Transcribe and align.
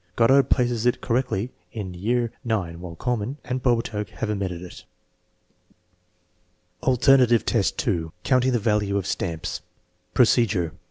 Goddard 0.15 0.49
places 0.49 0.87
it 0.87 0.99
correctly 0.99 1.51
in 1.73 1.93
year 1.93 2.31
IX, 2.43 2.79
while 2.79 2.95
Kuhlmann 2.99 3.37
and 3.43 3.61
Bobertag 3.61 4.09
have 4.09 4.31
omitted 4.31 4.63
it. 4.63 4.71
IX, 4.79 4.83
Alternative 6.81 7.45
test 7.45 7.77
2: 7.77 8.11
counting 8.23 8.51
the 8.53 8.57
value 8.57 8.97
of 8.97 9.05
stamps 9.05 9.61
Procedure. 10.15 10.73